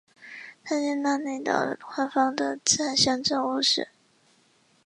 [0.63, 3.87] 大加那利岛官方的自然象征物是。